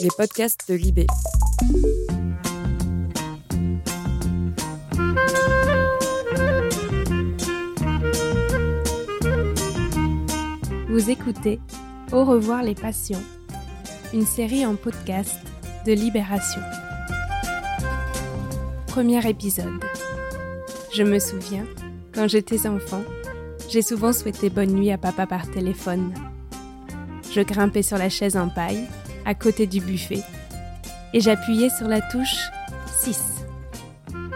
les 0.00 0.10
podcasts 0.16 0.68
de 0.68 0.74
Libé. 0.74 1.06
Vous 10.88 11.10
écoutez 11.10 11.58
Au 12.12 12.24
revoir 12.24 12.62
les 12.62 12.74
passions, 12.74 13.22
une 14.14 14.26
série 14.26 14.64
en 14.64 14.76
podcast 14.76 15.36
de 15.84 15.92
Libération. 15.92 16.60
Premier 18.86 19.28
épisode. 19.28 19.82
Je 20.94 21.02
me 21.02 21.18
souviens, 21.18 21.66
quand 22.14 22.28
j'étais 22.28 22.68
enfant, 22.68 23.02
j'ai 23.68 23.82
souvent 23.82 24.12
souhaité 24.12 24.48
bonne 24.48 24.72
nuit 24.72 24.92
à 24.92 24.98
papa 24.98 25.26
par 25.26 25.50
téléphone. 25.50 26.14
Je 27.32 27.40
grimpais 27.40 27.82
sur 27.82 27.98
la 27.98 28.08
chaise 28.08 28.36
en 28.36 28.48
paille, 28.48 28.86
à 29.28 29.34
côté 29.34 29.66
du 29.66 29.80
buffet, 29.80 30.22
et 31.12 31.20
j'appuyais 31.20 31.68
sur 31.68 31.86
la 31.86 32.00
touche 32.00 32.48
6. 33.02 33.44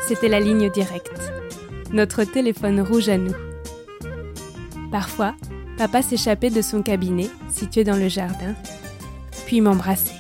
C'était 0.07 0.29
la 0.29 0.39
ligne 0.39 0.71
directe, 0.71 1.19
notre 1.93 2.25
téléphone 2.25 2.83
rouge 2.83 3.09
à 3.09 3.17
nous. 3.17 3.34
Parfois, 4.91 5.34
papa 5.79 6.03
s'échappait 6.03 6.51
de 6.51 6.61
son 6.61 6.83
cabinet, 6.83 7.31
situé 7.51 7.84
dans 7.84 7.97
le 7.97 8.09
jardin, 8.09 8.55
puis 9.47 9.62
m'embrassait. 9.62 10.12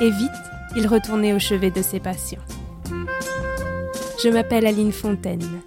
Et 0.00 0.10
vite, 0.10 0.30
il 0.76 0.86
retournait 0.86 1.32
au 1.32 1.40
chevet 1.40 1.72
de 1.72 1.82
ses 1.82 1.98
patients. 1.98 2.38
Je 4.22 4.28
m'appelle 4.28 4.68
Aline 4.68 4.92
Fontaine. 4.92 5.60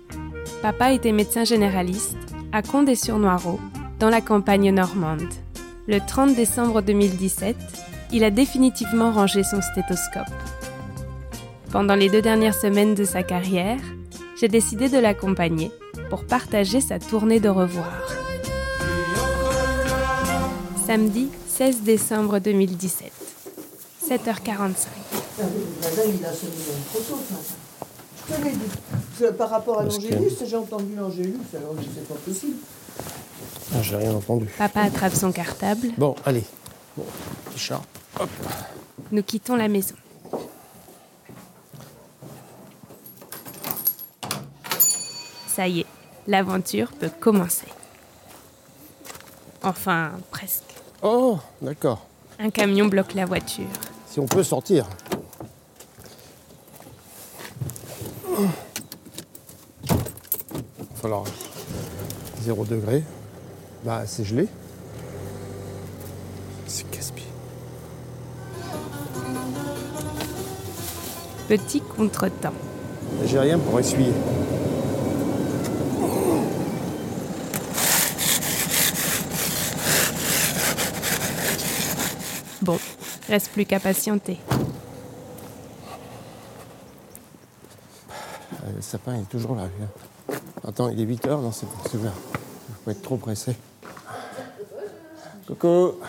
Papa 0.62 0.94
était 0.94 1.12
médecin 1.12 1.44
généraliste 1.44 2.16
à 2.54 2.62
Condé-sur-Noireau, 2.62 3.60
dans 4.00 4.10
la 4.10 4.22
campagne 4.22 4.72
normande. 4.72 5.28
Le 5.90 6.00
30 6.00 6.36
décembre 6.36 6.82
2017, 6.82 7.56
il 8.12 8.24
a 8.24 8.32
définitivement 8.32 9.12
rangé 9.12 9.44
son 9.44 9.62
stéthoscope. 9.62 10.34
Pendant 11.72 11.96
les 11.96 12.10
deux 12.10 12.22
dernières 12.22 12.56
semaines 12.56 12.96
de 12.96 13.04
sa 13.04 13.24
carrière, 13.24 13.80
j'ai 14.40 14.48
décidé 14.48 14.90
de 14.90 14.98
l'accompagner 14.98 15.72
pour 16.10 16.26
partager 16.26 16.80
sa 16.80 17.00
tournée 17.00 17.40
de 17.40 17.50
revoir. 17.50 17.92
Samedi 20.86 21.30
16 21.48 21.82
décembre 21.82 22.40
2017, 22.40 23.12
7h45. 24.10 24.88
Je 29.20 29.26
Par 29.28 29.50
rapport 29.50 29.80
à 29.80 29.84
l'Angélus, 29.84 30.34
j'ai 30.46 30.56
entendu 30.56 30.96
l'Angélus, 30.96 31.40
alors 31.56 31.76
c'est 31.78 32.08
pas 32.08 32.20
possible. 32.26 32.58
Ah, 33.74 33.82
j'ai 33.82 33.96
rien 33.98 34.14
entendu. 34.14 34.48
Papa 34.58 34.82
attrape 34.82 35.14
son 35.14 35.32
cartable. 35.32 35.90
Bon, 35.98 36.16
allez. 36.26 36.44
Bon. 36.96 37.06
Hop. 38.20 38.30
Nous 39.12 39.24
quittons 39.24 39.56
la 39.56 39.68
maison. 39.68 39.96
Ça 45.48 45.68
y 45.68 45.82
est, 45.82 45.86
l'aventure 46.28 46.92
peut 46.92 47.10
commencer. 47.20 47.68
Enfin, 49.64 50.12
presque. 50.32 50.64
Oh, 51.02 51.40
d'accord. 51.62 52.06
Un 52.40 52.50
camion 52.50 52.86
bloque 52.88 53.14
la 53.14 53.26
voiture. 53.26 53.66
Si 54.08 54.20
on 54.20 54.26
peut 54.26 54.44
sortir. 54.44 54.88
Il 58.40 58.46
va 59.86 60.96
falloir 60.96 61.24
0 62.42 62.66
degré. 62.66 63.04
Bah, 63.84 64.06
c'est 64.06 64.24
gelé. 64.24 64.48
Petit 71.48 71.82
contretemps. 71.82 72.54
J'ai 73.26 73.40
rien 73.40 73.58
pour 73.58 73.80
essuyer. 73.80 74.12
Bon, 82.62 82.78
reste 83.30 83.50
plus 83.52 83.66
qu'à 83.66 83.80
patienter. 83.80 84.38
Euh, 88.54 88.72
Le 88.76 88.82
sapin 88.82 89.16
est 89.16 89.30
toujours 89.30 89.56
là. 89.56 89.64
hein. 89.64 90.34
Attends, 90.68 90.90
il 90.90 91.00
est 91.00 91.04
8 91.04 91.28
heures, 91.28 91.42
non, 91.42 91.52
c'est 91.52 91.68
ouvert. 91.96 92.12
Il 92.70 92.74
faut 92.76 92.82
pas 92.86 92.92
être 92.92 93.02
trop 93.02 93.18
pressé. 93.18 93.56
Coco, 95.48 96.00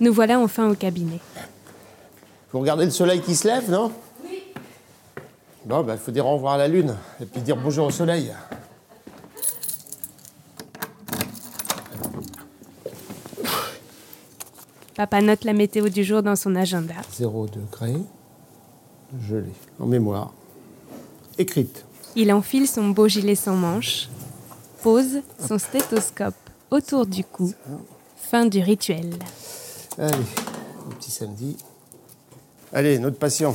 Nous 0.00 0.12
voilà 0.12 0.38
enfin 0.38 0.68
au 0.68 0.74
cabinet. 0.74 1.18
vous 2.52 2.60
regardez 2.60 2.84
le 2.84 2.90
soleil 2.90 3.20
qui 3.22 3.34
se 3.34 3.48
lève, 3.48 3.70
non? 3.70 3.90
Bon, 5.64 5.84
bah, 5.84 5.94
il 5.94 5.98
faut 5.98 6.10
dire 6.10 6.26
au 6.26 6.34
revoir 6.34 6.54
à 6.54 6.58
la 6.58 6.68
lune 6.68 6.96
et 7.20 7.26
puis 7.26 7.40
dire 7.40 7.56
bonjour 7.56 7.86
au 7.86 7.90
soleil. 7.90 8.32
Papa 14.96 15.20
note 15.20 15.44
la 15.44 15.52
météo 15.52 15.88
du 15.88 16.04
jour 16.04 16.22
dans 16.22 16.36
son 16.36 16.54
agenda. 16.56 16.94
0 17.12 17.46
degré, 17.46 17.94
gelé, 19.20 19.52
en 19.78 19.86
mémoire. 19.86 20.32
Écrite. 21.38 21.84
Il 22.14 22.32
enfile 22.32 22.68
son 22.68 22.88
beau 22.88 23.08
gilet 23.08 23.34
sans 23.34 23.54
manches, 23.54 24.10
pose 24.82 25.22
son 25.46 25.58
stéthoscope 25.58 26.34
autour 26.70 27.06
du 27.06 27.24
cou. 27.24 27.54
Fin 28.16 28.46
du 28.46 28.60
rituel. 28.60 29.14
Allez, 29.98 30.16
le 30.88 30.94
petit 30.96 31.10
samedi. 31.10 31.56
Allez, 32.72 32.98
notre 32.98 33.18
patient. 33.18 33.54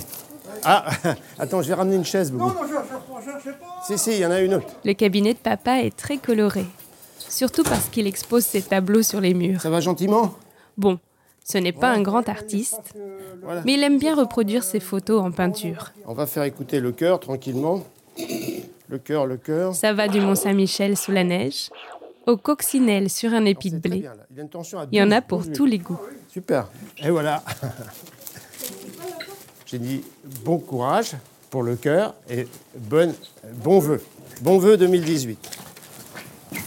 Ah, 0.63 0.85
attends, 1.39 1.61
je 1.61 1.67
vais 1.69 1.73
ramener 1.73 1.95
une 1.95 2.05
chaise, 2.05 2.31
Boubou. 2.31 2.47
Non, 2.47 2.53
non, 2.53 2.59
je 2.67 2.73
ne 3.19 3.23
cherchais 3.33 3.51
pas. 3.59 3.65
Si, 3.85 3.97
si, 3.97 4.11
il 4.11 4.17
y 4.19 4.25
en 4.25 4.31
a 4.31 4.39
une 4.41 4.53
autre. 4.55 4.67
Le 4.85 4.93
cabinet 4.93 5.33
de 5.33 5.39
papa 5.39 5.79
est 5.83 5.95
très 5.95 6.17
coloré, 6.17 6.65
surtout 7.19 7.63
parce 7.63 7.87
qu'il 7.89 8.07
expose 8.07 8.45
ses 8.45 8.61
tableaux 8.61 9.03
sur 9.03 9.21
les 9.21 9.33
murs. 9.33 9.61
Ça 9.61 9.69
va 9.69 9.79
gentiment? 9.79 10.33
Bon, 10.77 10.99
ce 11.43 11.57
n'est 11.57 11.71
pas 11.71 11.89
un 11.89 12.01
grand 12.01 12.27
artiste, 12.29 12.93
Voilà. 13.43 13.61
mais 13.65 13.73
il 13.73 13.83
aime 13.83 13.97
bien 13.99 14.15
reproduire 14.15 14.63
ses 14.63 14.79
photos 14.79 15.21
en 15.21 15.31
peinture. 15.31 15.91
On 16.05 16.13
va 16.13 16.25
faire 16.27 16.43
écouter 16.43 16.79
le 16.79 16.91
cœur 16.91 17.19
tranquillement. 17.19 17.83
Le 18.89 18.99
cœur, 18.99 19.25
le 19.25 19.35
cœur. 19.35 19.75
Ça 19.75 19.91
va 19.91 20.07
du 20.07 20.21
Mont 20.21 20.33
Saint-Michel 20.35 20.95
sous 20.95 21.11
la 21.11 21.25
neige 21.25 21.69
au 22.25 22.37
coccinelle 22.37 23.09
sur 23.09 23.33
un 23.33 23.43
épi 23.43 23.69
de 23.69 23.79
très 23.79 23.89
blé. 23.89 23.97
Il 24.31 24.39
a 24.39 24.43
une 24.43 24.47
tension 24.47 24.79
à 24.79 24.85
Il 24.89 24.97
y 24.97 25.03
en 25.03 25.11
a 25.11 25.19
12, 25.19 25.27
pour 25.27 25.39
12. 25.41 25.51
tous 25.51 25.65
les 25.65 25.77
goûts. 25.77 25.99
Super. 26.29 26.69
Et 27.03 27.09
voilà. 27.09 27.43
J'ai 29.67 29.79
dit 29.79 30.01
bon 30.45 30.59
courage 30.59 31.17
pour 31.49 31.61
le 31.61 31.75
cœur 31.75 32.13
et 32.29 32.47
bonne, 32.77 33.13
bon 33.55 33.79
vœu. 33.79 34.01
Bon 34.41 34.59
vœu 34.59 34.77
2018. 34.77 35.37
On 36.51 36.55
va 36.55 36.61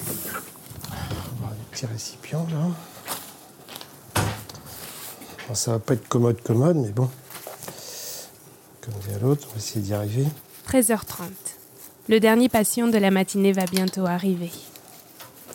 avoir 1.33 1.53
des 1.53 1.65
petits 1.71 1.87
récipients 1.87 2.47
là. 2.51 4.23
Bon, 5.49 5.55
ça 5.55 5.73
va 5.73 5.79
pas 5.79 5.95
être 5.95 6.07
commode, 6.09 6.43
commode, 6.43 6.77
mais 6.77 6.91
bon. 6.91 7.09
Comme 8.83 8.93
dit 9.09 9.15
à 9.15 9.19
l'autre, 9.19 9.49
on 9.49 9.53
va 9.53 9.57
essayer 9.57 9.81
d'y 9.81 9.95
arriver. 9.95 10.27
13h30. 10.69 11.31
Le 12.11 12.21
dernier 12.21 12.51
patient 12.51 12.87
de 12.87 12.99
la 12.99 13.11
matinée 13.11 13.53
va 13.53 13.65
bientôt 13.65 14.05
arriver. 14.05 14.53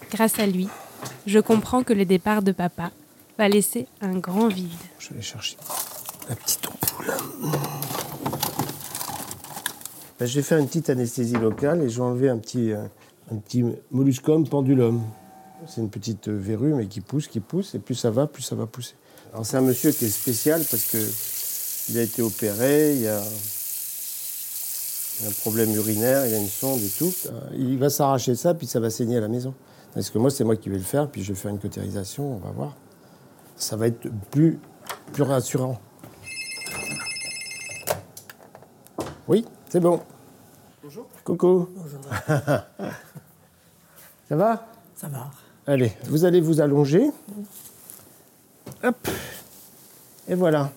Grâce 0.10 0.40
à 0.40 0.48
lui, 0.48 0.68
je 1.28 1.38
comprends 1.38 1.84
que 1.84 1.94
le 1.94 2.06
départ 2.06 2.42
de 2.42 2.52
papa 2.52 2.90
va 3.38 3.48
laisser 3.50 3.86
un 4.02 4.18
grand 4.18 4.48
vide. 4.48 4.72
Je 4.98 5.14
vais 5.14 5.22
chercher 5.22 5.58
la 6.30 6.36
petite 6.36 6.68
ampoule. 6.68 7.14
Ben, 10.20 10.26
je 10.26 10.36
vais 10.36 10.42
faire 10.42 10.60
une 10.60 10.68
petite 10.68 10.90
anesthésie 10.90 11.34
locale 11.34 11.84
et 11.84 11.90
je 11.90 11.98
vais 11.98 12.04
enlever 12.04 12.30
un 12.30 12.38
petit, 12.38 12.72
euh, 12.72 12.86
un 13.32 13.38
petit 13.38 13.64
molluscum 13.92 14.48
pendulum. 14.48 15.02
C'est 15.68 15.82
une 15.82 15.90
petite 15.90 16.28
verrue, 16.28 16.74
mais 16.74 16.88
qui 16.88 17.02
pousse, 17.02 17.28
qui 17.28 17.40
pousse, 17.40 17.76
et 17.76 17.80
plus 17.80 17.96
ça 17.96 18.12
va, 18.12 18.28
plus 18.28 18.44
ça 18.44 18.56
va 18.56 18.66
pousser. 18.66 18.96
C'est 19.44 19.58
un 19.58 19.62
monsieur 19.62 19.92
qui 19.92 20.06
est 20.06 20.10
spécial 20.10 20.62
parce 20.70 20.86
que 20.86 20.98
il 21.90 21.98
a 21.98 22.02
été 22.02 22.22
opéré, 22.22 22.94
il 22.96 23.02
y 23.02 23.08
a 23.08 23.20
un 25.28 25.32
problème 25.42 25.74
urinaire, 25.76 26.26
il 26.26 26.34
a 26.34 26.38
une 26.38 26.48
sonde 26.48 26.82
et 26.82 26.90
tout. 26.98 27.14
Euh, 27.28 27.50
Il 27.58 27.78
va 27.78 27.90
s'arracher 27.90 28.36
ça, 28.36 28.54
puis 28.54 28.68
ça 28.68 28.80
va 28.80 28.90
saigner 28.90 29.18
à 29.18 29.22
la 29.22 29.28
maison. 29.28 29.54
Parce 29.94 30.10
que 30.10 30.18
moi, 30.18 30.30
c'est 30.30 30.44
moi 30.44 30.56
qui 30.56 30.70
vais 30.70 30.78
le 30.78 30.84
faire, 30.84 31.10
puis 31.10 31.24
je 31.24 31.34
vais 31.34 31.40
faire 31.40 31.52
une 31.52 31.60
cautérisation, 31.60 32.36
on 32.36 32.38
va 32.38 32.52
voir. 32.52 32.76
Ça 33.56 33.76
va 33.76 33.88
être 33.88 34.10
plus, 34.32 34.60
plus 35.14 35.24
rassurant. 35.24 35.80
Oui, 39.28 39.44
c'est 39.70 39.80
bon. 39.80 40.02
Bonjour. 40.84 41.08
Coucou. 41.24 41.68
Ça 44.30 44.36
va? 44.36 44.68
Ça 44.96 45.08
va. 45.08 45.32
Allez, 45.66 45.94
vous 46.06 46.26
allez 46.26 46.42
vous 46.42 46.62
allonger. 46.62 47.10
Hop. 48.84 49.08
Et 50.28 50.36
voilà. 50.36 50.72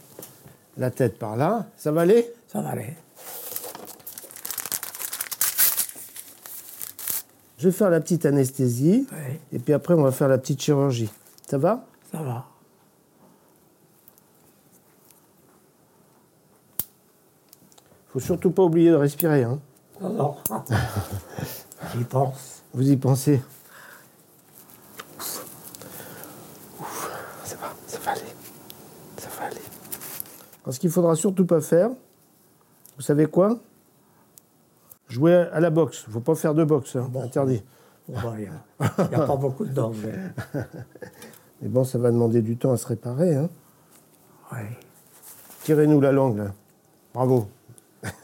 La 0.78 0.90
tête 0.90 1.18
par 1.18 1.36
là. 1.36 1.66
Ça 1.76 1.92
va 1.92 2.00
aller? 2.02 2.32
Ça 2.46 2.62
va 2.62 2.70
aller. 2.70 2.96
Je 7.58 7.68
vais 7.68 7.74
faire 7.74 7.90
la 7.90 8.00
petite 8.00 8.24
anesthésie. 8.24 9.06
Oui. 9.12 9.38
Et 9.52 9.58
puis 9.58 9.74
après, 9.74 9.92
on 9.92 10.02
va 10.02 10.12
faire 10.12 10.28
la 10.28 10.38
petite 10.38 10.62
chirurgie. 10.62 11.10
Ça 11.46 11.58
va? 11.58 11.84
Ça 12.10 12.22
va. 12.22 12.46
Faut 18.18 18.24
surtout 18.24 18.50
pas 18.50 18.64
oublier 18.64 18.90
de 18.90 18.96
respirer. 18.96 19.44
Hein. 19.44 19.60
Non, 20.00 20.10
non. 20.10 20.36
J'y 21.96 22.04
pense. 22.04 22.62
Vous 22.74 22.90
y 22.90 22.96
pensez 22.96 23.40
Ouf. 26.80 27.10
Ça 27.44 27.56
va, 27.56 27.72
ça 27.86 27.98
va 27.98 28.10
aller. 28.10 28.20
Ça 29.16 29.28
va 29.38 29.46
aller. 29.46 29.60
Alors, 30.64 30.74
ce 30.74 30.80
qu'il 30.80 30.90
faudra 30.90 31.14
surtout 31.14 31.46
pas 31.46 31.60
faire, 31.60 31.90
vous 32.96 33.02
savez 33.02 33.26
quoi? 33.26 33.58
Jouer 35.08 35.34
à 35.34 35.60
la 35.60 35.70
boxe. 35.70 36.06
faut 36.10 36.20
pas 36.20 36.34
faire 36.34 36.54
de 36.54 36.64
boxe, 36.64 36.96
hein. 36.96 37.10
interdit. 37.22 37.62
Bon, 38.08 38.18
bah, 38.20 38.34
Il 38.38 39.08
n'y 39.08 39.14
a, 39.14 39.26
pas 39.26 39.36
beaucoup 39.36 39.64
de 39.64 39.72
danger. 39.72 40.12
Mais 41.62 41.68
bon, 41.68 41.84
ça 41.84 41.98
va 41.98 42.10
demander 42.10 42.42
du 42.42 42.56
temps 42.56 42.72
à 42.72 42.76
se 42.76 42.86
réparer. 42.86 43.36
Hein. 43.36 43.48
Oui. 44.52 44.58
Tirez-nous 45.62 46.00
la 46.00 46.12
langue, 46.12 46.38
là. 46.38 46.52
Bravo. 47.14 47.48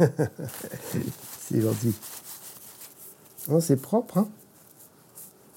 c'est 1.41 1.61
gentil. 1.61 1.95
Non, 3.49 3.61
c'est 3.61 3.77
propre. 3.77 4.19
Hein. 4.19 4.29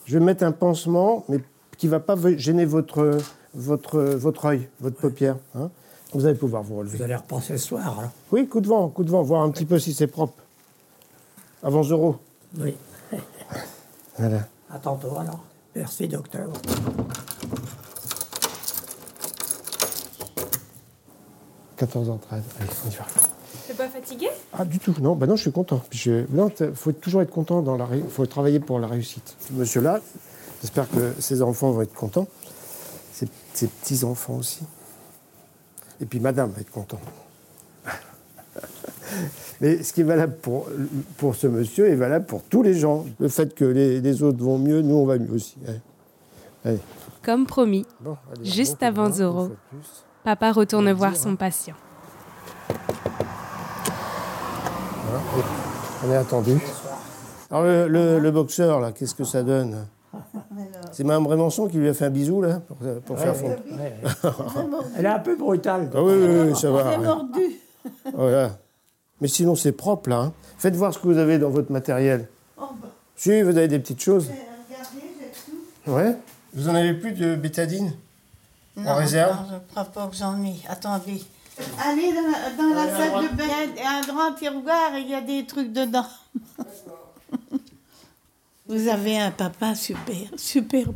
Je 0.06 0.18
vais 0.18 0.24
mettre 0.24 0.44
un 0.44 0.52
pansement, 0.52 1.26
mais 1.30 1.40
qui 1.78 1.86
ne 1.86 1.92
va 1.92 2.00
pas 2.00 2.16
gêner 2.38 2.66
votre, 2.66 3.18
votre, 3.54 4.00
votre 4.02 4.46
œil, 4.46 4.70
votre 4.80 4.98
paupière. 4.98 5.38
Hein. 5.56 5.70
Vous 6.14 6.26
allez 6.26 6.36
pouvoir 6.36 6.64
vous 6.64 6.78
relever. 6.78 6.98
Vous 6.98 7.04
allez 7.04 7.16
repenser 7.16 7.58
ce 7.58 7.68
soir, 7.68 8.12
Oui, 8.32 8.48
coup 8.48 8.62
de 8.62 8.68
vent, 8.68 8.88
coup 8.90 9.04
de 9.04 9.12
vent, 9.12 9.22
voir 9.22 9.44
un 9.44 9.52
petit 9.52 9.66
peu 9.66 9.78
si 9.78 9.94
c'est 9.94 10.08
propre. 10.08 10.42
Avant 11.62 11.84
euros. 11.84 12.18
Oui. 12.58 12.76
Voilà. 14.18 14.48
À 14.72 14.80
tantôt, 14.80 15.16
alors. 15.20 15.44
Merci, 15.76 16.08
docteur. 16.08 16.50
«14h13. 21.78 22.18
Allez, 22.32 22.70
on 22.84 22.90
y 22.90 22.96
va. 22.96 23.06
Pas 23.78 23.88
fatigué 23.90 24.28
Ah, 24.54 24.66
du 24.66 24.80
tout. 24.80 24.96
Non, 25.02 25.16
bah 25.16 25.28
non, 25.28 25.36
je 25.36 25.42
suis 25.42 25.52
content. 25.52 25.82
Il 25.94 26.26
faut 26.74 26.92
toujours 26.92 27.22
être 27.22 27.32
content 27.32 27.62
dans 27.62 27.78
la 27.78 27.88
Il 27.94 28.10
faut 28.10 28.26
travailler 28.26 28.60
pour 28.60 28.80
la 28.80 28.88
réussite. 28.88 29.36
Ce 29.40 29.54
monsieur-là, 29.54 30.02
j'espère 30.62 30.90
que 30.90 31.14
ses 31.20 31.42
enfants 31.42 31.72
vont 31.72 31.82
être 31.82 31.94
contents. 31.94 32.28
Ses, 33.12 33.28
ses 33.54 33.68
petits-enfants 33.68 34.38
aussi. 34.38 34.64
Et 36.02 36.06
puis 36.06 36.20
madame 36.20 36.52
va 36.52 36.62
être 36.62 36.72
contente. 36.72 37.02
Mais 39.62 39.84
ce 39.84 39.94
qui 39.94 40.02
est 40.02 40.06
valable 40.06 40.36
pour, 40.42 40.68
pour 41.18 41.36
ce 41.36 41.48
monsieur 41.48 41.88
est 41.88 41.96
valable 41.96 42.26
pour 42.26 42.44
tous 42.44 42.64
les 42.64 42.74
gens. 42.74 43.06
Le 43.20 43.28
fait 43.28 43.54
que 43.54 43.66
les, 43.66 44.24
autres 44.24 44.44
vont 44.44 44.58
mieux, 44.58 44.82
nous, 44.82 44.96
on 44.96 45.06
va 45.06 45.18
mieux 45.18 45.34
aussi. 45.34 45.56
Comme 47.24 47.46
promis, 47.46 47.86
juste 48.44 48.84
avant 48.84 49.12
Zoro, 49.12 49.52
papa 50.24 50.52
retourne 50.52 50.92
voir 50.92 51.16
son 51.16 51.36
patient. 51.36 51.76
On 56.06 56.12
est 56.12 56.16
attendu. 56.16 56.60
Alors 57.50 57.64
le, 57.64 58.30
boxeur, 58.32 58.80
là, 58.80 58.92
qu'est-ce 58.92 59.16
que 59.16 59.24
ça 59.24 59.44
donne 59.44 59.86
C'est 60.92 61.04
Mme 61.04 61.24
Brémençon 61.24 61.68
qui 61.68 61.78
lui 61.78 61.90
a 61.90 61.94
fait 61.94 62.06
un 62.06 62.10
bisou, 62.10 62.42
là, 62.42 62.62
pour, 63.06 63.18
faire 63.18 63.36
fond. 63.36 63.56
Elle 64.98 65.06
est 65.06 65.10
un 65.10 65.20
peu 65.20 65.36
brutale. 65.36 65.90
Ah 65.94 66.02
oui, 66.02 66.14
oui, 66.14 66.56
ça 66.56 66.72
va. 66.72 66.94
Elle 66.94 67.02
mordu. 67.02 67.62
Voilà. 68.14 68.58
Mais 69.22 69.28
sinon, 69.28 69.56
c'est 69.56 69.72
propre, 69.72 70.10
là. 70.10 70.18
Hein. 70.18 70.34
Faites 70.58 70.76
voir 70.76 70.94
ce 70.94 71.00
que 71.00 71.08
vous 71.08 71.18
avez 71.18 71.40
dans 71.40 71.50
votre 71.50 71.72
matériel. 71.72 72.28
Oh, 72.58 72.66
bah. 72.82 72.88
Si, 73.16 73.42
vous 73.42 73.58
avez 73.58 73.68
des 73.68 73.80
petites 73.80 74.02
choses. 74.02 74.28
Regardez, 74.28 75.08
j'ai 75.20 75.52
tout. 75.52 75.92
Ouais 75.92 76.18
Vous 76.54 76.70
en 76.70 76.76
avez 76.76 76.94
plus 76.94 77.14
de 77.14 77.36
bétadine? 77.36 77.94
En 78.86 78.96
réserve? 78.96 79.36
Non, 79.36 79.46
je 79.50 79.54
ne 79.56 79.60
crois 79.72 79.86
pas 79.86 80.08
que 80.08 80.16
j'en 80.16 80.44
ai. 80.44 80.56
Attendez. 80.68 81.24
Allez 81.84 82.14
dans 82.14 82.74
la, 82.74 82.88
salle 82.96 83.24
de 83.24 83.36
bain. 83.36 83.44
Il 83.76 83.82
y 83.82 83.82
a 83.82 83.98
un 83.98 84.02
grand 84.02 84.34
tiroir 84.34 84.96
et 84.96 85.02
il 85.02 85.10
y 85.10 85.16
a 85.16 85.22
des 85.22 85.46
trucs 85.46 85.72
dedans. 85.72 86.08
Vous 88.68 88.88
avez 88.88 89.18
un 89.18 89.32
papa 89.32 89.74
super, 89.76 90.28
superbe. 90.36 90.96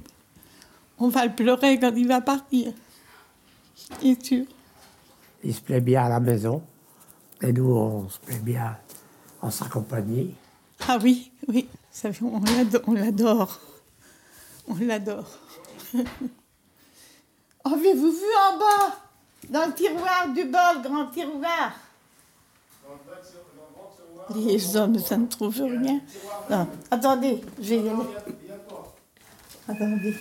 On 1.00 1.08
va 1.08 1.26
le 1.26 1.34
pleurer 1.34 1.80
quand 1.80 1.94
il 1.96 2.08
va 2.08 2.22
partir. 2.22 2.74
C'est 4.02 4.24
sûr. 4.24 4.46
Il 5.44 5.56
se 5.56 5.62
plaît 5.62 5.82
bien 5.82 6.04
à 6.06 6.10
la 6.10 6.20
maison. 6.20 6.62
Et 7.42 7.52
nous, 7.52 7.74
on 7.74 8.08
se 8.10 8.20
plaît 8.20 8.40
bien 8.40 8.78
en 9.42 9.50
sa 9.50 9.66
compagnie. 9.66 10.36
Ah 10.88 11.00
oui, 11.02 11.32
oui. 11.48 11.68
On 12.22 12.94
l'adore. 12.94 13.60
On 14.68 14.76
l'adore. 14.76 15.40
Avez-vous 17.64 18.12
vu 18.12 18.28
en 18.50 18.58
bas? 18.60 19.01
Dans 19.52 19.66
le 19.68 19.74
tiroir 19.74 20.30
du 20.34 20.46
bol, 20.46 20.82
grand 20.84 21.08
tiroir. 21.08 21.74
Les 24.36 24.78
hommes, 24.78 24.98
ça 24.98 25.18
ne 25.18 25.28
trouve 25.28 25.56
rien. 25.62 26.00
Non, 26.50 26.68
attendez, 26.90 27.42
je 27.62 27.70
vais 27.70 27.82
y 27.82 27.90
aller. 27.90 27.98
Attendez. 29.68 30.16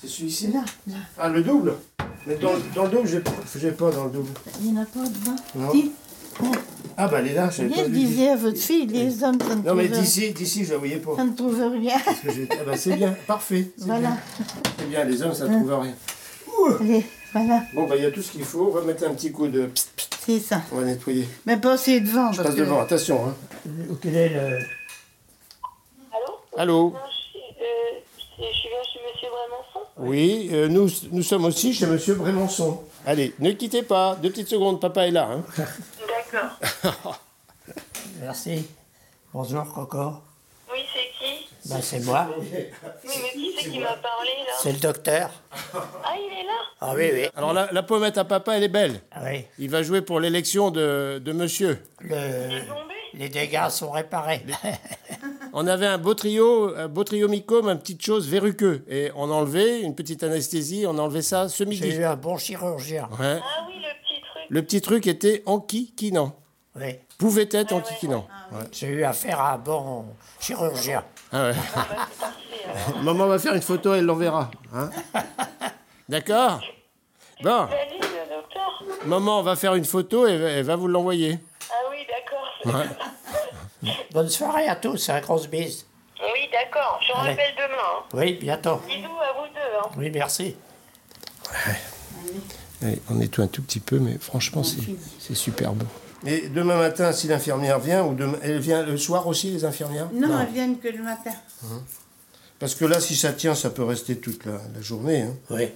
C'est 0.00 0.08
celui-ci 0.08 0.52
là, 0.52 0.60
Ah, 1.18 1.28
le 1.28 1.42
double 1.42 1.74
Mais 2.26 2.36
dans, 2.36 2.52
dans 2.74 2.84
le 2.84 2.90
double, 2.90 3.08
je 3.08 3.66
n'ai 3.66 3.72
pas 3.72 3.90
dans 3.90 4.04
le 4.04 4.10
double. 4.10 4.30
Il 4.60 4.72
n'y 4.72 4.78
en 4.78 4.82
a 4.82 4.86
pas 4.86 5.00
devant 5.00 5.36
Non. 5.56 5.72
Ah, 6.96 7.08
bah 7.08 7.18
elle 7.18 7.28
est 7.28 7.34
là, 7.34 7.50
je 7.50 7.64
pas 7.64 7.88
disais 7.88 8.28
à 8.28 8.36
votre 8.36 8.58
fille, 8.58 8.86
les 8.86 9.22
hommes, 9.24 9.38
ça 9.40 9.56
ne 9.56 9.62
Non, 9.62 9.74
mais 9.74 9.88
d'ici, 9.88 10.32
d'ici, 10.32 10.64
je 10.64 10.72
la 10.72 10.78
voyais 10.78 10.98
pas. 10.98 11.16
Ça 11.16 11.24
ne 11.24 11.32
trouve 11.32 11.60
rien. 11.72 11.96
ah, 12.06 12.56
bah, 12.64 12.76
c'est 12.76 12.94
bien, 12.94 13.16
parfait. 13.26 13.70
Voilà. 13.78 14.16
C'est 14.78 14.88
bien, 14.88 15.04
les 15.04 15.20
hommes, 15.22 15.34
ça 15.34 15.48
ne 15.48 15.58
trouve 15.58 15.80
rien. 15.80 15.94
Allez, 16.80 17.04
voilà. 17.32 17.62
Bon, 17.74 17.86
bah, 17.86 17.96
il 17.96 18.02
y 18.02 18.06
a 18.06 18.10
tout 18.10 18.22
ce 18.22 18.32
qu'il 18.32 18.44
faut. 18.44 18.68
On 18.68 18.70
va 18.70 18.82
mettre 18.82 19.04
un 19.04 19.14
petit 19.14 19.32
coup 19.32 19.48
de. 19.48 19.70
C'est 20.24 20.40
ça. 20.40 20.62
On 20.72 20.76
va 20.76 20.84
nettoyer. 20.84 21.26
Mais 21.46 21.56
passez 21.56 22.00
devant. 22.00 22.32
Je 22.32 22.42
passe 22.42 22.54
devant, 22.54 22.80
attention. 22.80 23.28
Hein. 23.28 23.34
Quel 24.02 24.16
est 24.16 24.28
le. 24.28 24.58
Allô? 26.12 26.34
Allô? 26.56 26.94
Euh, 26.96 27.98
je, 28.38 28.44
suis 28.44 28.68
bien 28.68 28.78
chez 28.82 29.00
Monsieur 29.06 29.28
Brémançon 29.30 29.86
Oui, 29.96 30.50
euh, 30.52 30.68
nous, 30.68 30.88
nous 31.12 31.22
sommes 31.22 31.44
aussi 31.46 31.72
chez 31.72 31.86
Monsieur 31.86 32.14
Brémançon. 32.14 32.82
Allez, 33.06 33.34
ne 33.38 33.52
quittez 33.52 33.82
pas. 33.82 34.16
Deux 34.16 34.30
petites 34.30 34.48
secondes, 34.48 34.80
papa 34.80 35.06
est 35.06 35.10
là. 35.10 35.30
Hein. 35.30 35.44
D'accord. 36.32 37.20
Merci. 38.20 38.66
Bonjour, 39.32 39.72
Coco. 39.72 40.27
Oui, 41.70 41.76
c'est 41.82 41.98
Ben, 41.98 42.04
moi. 42.06 42.28
Oui, 42.38 42.46
mais 42.52 43.30
qui 43.32 43.52
c'est 43.58 43.70
qui 43.70 43.78
m'a 43.78 43.86
parlé, 43.96 44.30
là 44.46 44.52
C'est 44.60 44.72
le 44.72 44.78
docteur. 44.78 45.30
Ah, 45.74 46.14
il 46.16 46.38
est 46.40 46.44
là 46.44 46.52
Ah 46.80 46.92
oui, 46.96 47.10
oui. 47.12 47.26
Alors, 47.36 47.52
la, 47.52 47.68
la 47.72 47.82
pommette 47.82 48.16
à 48.18 48.24
papa, 48.24 48.56
elle 48.56 48.62
est 48.64 48.68
belle. 48.68 49.00
Ah 49.12 49.20
oui. 49.24 49.44
Il 49.58 49.68
va 49.70 49.82
jouer 49.82 50.00
pour 50.02 50.20
l'élection 50.20 50.70
de, 50.70 51.20
de 51.22 51.32
monsieur. 51.32 51.82
Le... 52.00 52.60
Les 53.14 53.28
dégâts 53.28 53.68
sont 53.70 53.90
réparés. 53.90 54.44
on 55.52 55.66
avait 55.66 55.86
un 55.86 55.98
beau 55.98 56.14
trio, 56.14 56.74
un 56.76 56.88
beau 56.88 57.04
trio 57.04 57.26
mycome, 57.28 57.68
une 57.68 57.78
petite 57.78 58.02
chose 58.04 58.28
verruqueux. 58.28 58.84
Et 58.88 59.10
on 59.16 59.30
enlevait 59.30 59.80
une 59.80 59.94
petite 59.94 60.22
anesthésie, 60.22 60.84
on 60.86 60.96
enlevait 60.98 61.22
ça 61.22 61.48
ce 61.48 61.64
midi. 61.64 61.90
J'ai 61.90 61.96
eu 61.96 62.04
un 62.04 62.16
bon 62.16 62.36
chirurgien. 62.36 63.08
Ouais. 63.18 63.40
Ah 63.42 63.66
oui, 63.66 63.74
le 63.76 63.88
petit 64.02 64.20
truc. 64.20 64.46
Le 64.50 64.62
petit 64.62 64.80
truc 64.80 65.06
était 65.06 65.42
enquiquinant. 65.46 66.36
Oui. 66.76 66.96
Pouvait 67.18 67.48
être 67.50 67.72
enquiquinant. 67.72 68.26
Ouais. 68.52 68.64
J'ai 68.72 68.88
eu 68.88 69.04
affaire 69.04 69.40
à 69.40 69.54
un 69.54 69.58
bon 69.58 70.04
chirurgien. 70.38 71.02
Ah 71.32 71.50
ouais. 71.50 71.54
Maman 73.02 73.26
va 73.26 73.38
faire 73.38 73.54
une 73.54 73.62
photo, 73.62 73.94
elle 73.94 74.04
l'enverra. 74.04 74.50
Hein 74.74 74.90
D'accord 76.08 76.60
Bon. 77.42 77.68
Maman 79.04 79.42
va 79.42 79.56
faire 79.56 79.74
une 79.74 79.84
photo 79.84 80.26
et 80.26 80.32
elle 80.32 80.64
va 80.64 80.76
vous 80.76 80.88
l'envoyer. 80.88 81.38
Ah 81.70 81.74
oui, 81.90 81.98
d'accord. 82.08 82.84
Bonne 84.12 84.28
soirée 84.28 84.68
à 84.68 84.76
tous, 84.76 85.08
un 85.10 85.20
grosse 85.20 85.46
bise. 85.46 85.86
Oui, 86.20 86.48
d'accord. 86.50 86.98
Je 87.06 87.12
vous 87.12 87.18
rappelle 87.18 87.54
demain. 87.56 87.76
Hein. 87.78 88.04
Oui, 88.12 88.32
bientôt. 88.34 88.76
Bisous 88.86 89.06
à 89.06 89.32
vous 89.38 89.46
deux. 89.54 89.78
Hein. 89.78 89.90
Oui, 89.96 90.10
merci. 90.10 90.56
on 93.10 93.20
est 93.20 93.28
tout 93.28 93.42
un 93.42 93.46
tout 93.46 93.62
petit 93.62 93.80
peu, 93.80 93.98
mais 93.98 94.18
franchement, 94.18 94.62
c'est 94.64 95.34
super 95.34 95.72
beau. 95.72 95.86
Et 96.26 96.48
demain 96.48 96.76
matin, 96.76 97.12
si 97.12 97.28
l'infirmière 97.28 97.78
vient, 97.78 98.04
ou 98.04 98.14
demain, 98.14 98.38
elle 98.42 98.58
vient 98.58 98.82
le 98.82 98.96
soir 98.96 99.26
aussi, 99.26 99.50
les 99.50 99.64
infirmières 99.64 100.08
Non, 100.12 100.40
elles 100.40 100.52
viennent 100.52 100.78
que 100.78 100.88
le 100.88 101.02
matin. 101.02 101.32
Hein. 101.64 101.82
Parce 102.58 102.74
que 102.74 102.84
là, 102.84 103.00
si 103.00 103.14
ça 103.14 103.32
tient, 103.32 103.54
ça 103.54 103.70
peut 103.70 103.84
rester 103.84 104.16
toute 104.16 104.44
la, 104.44 104.60
journée. 104.80 105.22
Hein. 105.22 105.34
Oui. 105.50 105.68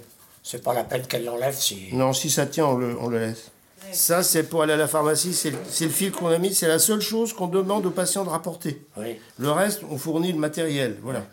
C'est 0.42 0.62
pas 0.62 0.74
la 0.74 0.82
peine 0.82 1.06
qu'elle 1.06 1.24
l'enlève 1.24 1.54
si. 1.54 1.90
Non, 1.92 2.12
si 2.12 2.28
ça 2.28 2.46
tient, 2.46 2.66
on 2.66 2.76
le, 2.76 2.98
on 2.98 3.08
le 3.08 3.18
laisse. 3.20 3.52
Ça, 3.92 4.22
c'est 4.22 4.44
pour 4.44 4.62
aller 4.62 4.72
à 4.72 4.76
la 4.76 4.88
pharmacie, 4.88 5.34
c'est 5.34 5.50
le, 5.50 5.92
fil 5.92 6.12
qu'on 6.12 6.28
a 6.28 6.38
mis, 6.38 6.54
c'est 6.54 6.68
la 6.68 6.78
seule 6.78 7.00
chose 7.00 7.32
qu'on 7.32 7.46
demande 7.46 7.84
aux 7.84 7.90
patients 7.90 8.24
de 8.24 8.30
rapporter. 8.30 8.84
Oui. 8.96 9.18
Le 9.38 9.50
reste, 9.50 9.82
on 9.90 9.98
fournit 9.98 10.32
le 10.32 10.38
matériel, 10.38 10.98
voilà. 11.02 11.24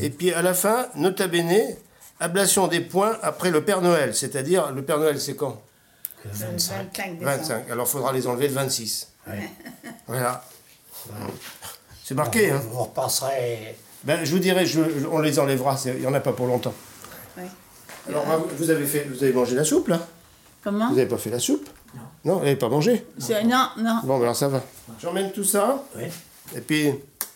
Et 0.00 0.10
puis 0.10 0.32
à 0.32 0.42
la 0.42 0.52
fin, 0.52 0.88
nota 0.96 1.26
bene, 1.26 1.76
ablation 2.20 2.66
des 2.66 2.80
points 2.80 3.16
après 3.22 3.50
le 3.50 3.64
Père 3.64 3.82
Noël. 3.82 4.14
C'est-à-dire, 4.14 4.72
le 4.72 4.82
Père 4.82 4.98
Noël, 4.98 5.20
c'est 5.20 5.36
quand? 5.36 5.62
Le 6.24 6.30
25. 6.32 7.00
25. 7.20 7.70
Alors, 7.70 7.86
il 7.86 7.90
faudra 7.90 8.12
les 8.12 8.26
enlever 8.26 8.48
le 8.48 8.54
26. 8.54 9.08
Oui. 9.28 9.34
Voilà. 10.06 10.44
C'est 12.02 12.14
marqué, 12.14 12.50
hein 12.50 12.60
Vous 12.70 12.82
repasserez... 12.82 13.76
Ben, 14.04 14.22
je 14.24 14.30
vous 14.30 14.38
dirai, 14.38 14.66
je, 14.66 14.80
on 15.10 15.20
les 15.20 15.38
enlèvera, 15.38 15.78
il 15.86 16.00
n'y 16.00 16.06
en 16.06 16.12
a 16.12 16.20
pas 16.20 16.32
pour 16.32 16.46
longtemps. 16.46 16.74
Alors, 18.06 18.24
vous 18.58 18.70
avez, 18.70 18.84
fait, 18.84 19.04
vous 19.04 19.22
avez 19.22 19.32
mangé 19.32 19.54
la 19.54 19.64
soupe, 19.64 19.88
là? 19.88 19.98
Comment? 20.62 20.88
Vous 20.88 20.94
n'avez 20.96 21.08
pas 21.08 21.16
fait 21.16 21.30
la 21.30 21.38
soupe? 21.38 21.68
Non. 21.94 22.02
Non, 22.24 22.38
elle 22.40 22.44
n'avait 22.44 22.56
pas 22.56 22.68
mangé? 22.68 23.06
Non, 23.44 23.68
non. 23.78 24.00
Bon, 24.04 24.16
ben 24.18 24.24
alors 24.24 24.36
ça 24.36 24.48
va. 24.48 24.62
J'emmène 25.00 25.32
tout 25.32 25.44
ça. 25.44 25.84
Oui. 25.96 26.04
Et 26.54 26.60
puis, 26.60 26.92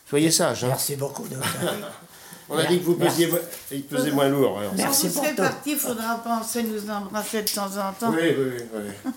soyez 0.08 0.30
sages. 0.30 0.64
Hein. 0.64 0.68
Merci 0.68 0.96
beaucoup. 0.96 1.26
docteur. 1.26 1.50
On 2.50 2.56
a 2.56 2.64
dit 2.64 2.78
que 2.78 2.84
vous 2.84 2.94
pesiez, 2.94 3.28
il 3.72 3.82
pesait 3.84 4.10
moins 4.10 4.28
lourd. 4.28 4.58
Alors. 4.58 4.72
Merci 4.74 5.08
Quand 5.08 5.08
vous 5.08 5.22
serez 5.22 5.34
parti, 5.34 5.70
il 5.72 5.76
faudra 5.76 6.16
penser 6.22 6.62
nous 6.62 6.88
embrasser 6.90 7.42
de 7.42 7.48
temps 7.48 7.66
en 7.66 7.92
temps. 7.92 8.10
Oui, 8.12 8.34
oui, 8.38 8.52
oui. 8.72 8.80
oui. 9.04 9.10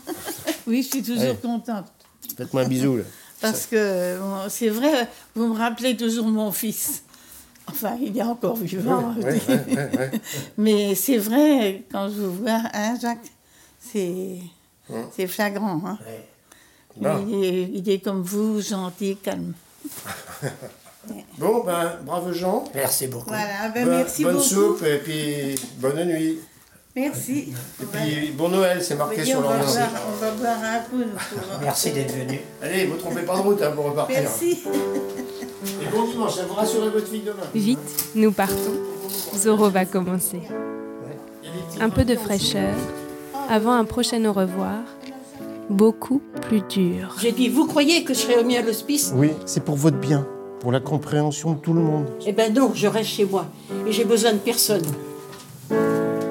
Oui, 0.67 0.83
je 0.83 0.87
suis 0.89 1.01
toujours 1.03 1.21
Ouais. 1.23 1.39
contente. 1.41 1.85
Faites-moi 2.37 2.63
un 2.63 2.67
bisou. 2.67 2.97
Là. 2.97 3.03
Parce 3.41 3.65
que 3.65 4.17
c'est 4.49 4.69
vrai, 4.69 5.07
vous 5.35 5.47
me 5.53 5.57
rappelez 5.57 5.97
toujours 5.97 6.27
mon 6.27 6.51
fils. 6.51 7.03
Enfin, 7.67 7.97
il 8.01 8.15
est 8.17 8.21
encore 8.23 8.57
vivant. 8.57 9.13
Ouais, 9.17 9.23
ouais, 9.25 9.41
ouais. 9.97 10.11
Mais 10.57 10.93
c'est 10.95 11.17
vrai, 11.17 11.83
quand 11.91 12.09
je 12.09 12.15
vous 12.21 12.33
vois, 12.43 12.61
hein, 12.73 12.95
Jacques, 13.01 13.31
c'est 13.79 14.39
c'est 15.15 15.27
flagrant. 15.27 15.81
Hein. 15.85 15.97
Ouais. 16.05 16.27
Bon. 16.97 17.25
Il, 17.27 17.43
est, 17.45 17.71
il 17.73 17.89
est 17.89 17.99
comme 17.99 18.21
vous, 18.21 18.61
gentil, 18.61 19.15
calme. 19.15 19.53
Bon, 21.37 21.63
ben, 21.65 21.93
brave 22.05 22.31
Jean. 22.33 22.63
Merci 22.75 23.07
beaucoup. 23.07 23.29
Voilà, 23.29 23.69
ben, 23.73 23.85
Bonne- 23.85 23.97
merci 23.97 24.23
bonne 24.23 24.33
beaucoup. 24.35 24.45
soupe 24.45 24.83
et 24.83 24.97
puis 24.97 25.55
bonne 25.79 26.03
nuit. 26.05 26.39
Merci. 26.95 27.53
Et 27.81 27.85
puis 27.85 28.31
bon 28.31 28.49
Noël, 28.49 28.83
c'est 28.83 28.95
marqué 28.95 29.23
sur 29.23 29.41
l'ordre. 29.41 29.57
on 29.63 30.15
va 30.19 30.31
boire 30.31 30.57
un 30.63 30.79
coup. 30.79 30.97
nous, 30.97 31.05
pour- 31.05 31.59
Merci 31.61 31.91
d'être 31.91 32.13
venu. 32.13 32.39
Allez, 32.61 32.85
vous 32.85 32.97
trompez 32.97 33.21
pas 33.21 33.37
de 33.37 33.41
route 33.41 33.61
hein, 33.61 33.71
pour 33.73 33.85
repartir. 33.85 34.19
Merci. 34.21 34.59
Et 35.81 35.85
bon 35.95 36.05
dimanche, 36.11 36.33
hein, 36.39 36.45
vous 36.49 36.53
rassurez 36.55 36.89
votre 36.89 37.07
fille 37.07 37.21
demain. 37.21 37.43
Vite, 37.55 37.79
nous 38.15 38.31
partons. 38.31 38.73
Zoro 39.35 39.69
va 39.69 39.85
commencer. 39.85 40.41
Un 41.79 41.89
peu 41.89 42.03
de 42.03 42.15
fraîcheur 42.15 42.73
avant 43.49 43.73
un 43.73 43.85
prochain 43.85 44.23
au 44.25 44.33
revoir, 44.33 44.79
beaucoup 45.69 46.21
plus 46.41 46.61
dur. 46.61 47.15
J'ai 47.19 47.31
dit, 47.31 47.47
vous 47.49 47.65
croyez 47.65 48.03
que 48.03 48.13
je 48.13 48.19
serai 48.19 48.37
au 48.39 48.43
mieux 48.43 48.57
à 48.57 48.61
l'hospice 48.61 49.11
Oui, 49.15 49.31
c'est 49.45 49.63
pour 49.63 49.75
votre 49.77 49.97
bien, 49.97 50.27
pour 50.61 50.71
la 50.71 50.79
compréhension 50.79 51.53
de 51.53 51.59
tout 51.59 51.73
le 51.73 51.81
monde. 51.81 52.05
Eh 52.25 52.31
ben 52.31 52.53
non, 52.53 52.71
je 52.73 52.87
reste 52.87 53.09
chez 53.09 53.25
moi. 53.25 53.47
Et 53.87 53.91
j'ai 53.91 54.05
besoin 54.05 54.33
de 54.33 54.37
personne. 54.37 54.85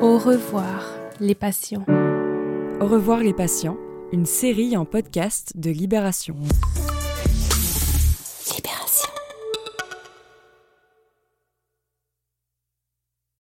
Au 0.00 0.18
revoir, 0.18 0.94
les 1.18 1.34
patients. 1.34 1.84
Au 2.80 2.86
revoir 2.86 3.18
les 3.18 3.34
patients, 3.34 3.76
une 4.12 4.26
série 4.26 4.76
en 4.76 4.84
podcast 4.84 5.52
de 5.56 5.70
Libération. 5.70 6.36